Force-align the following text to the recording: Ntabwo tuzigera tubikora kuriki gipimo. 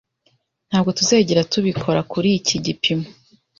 Ntabwo 0.69 0.89
tuzigera 0.97 1.47
tubikora 1.51 2.01
kuriki 2.11 2.53
gipimo. 2.65 3.05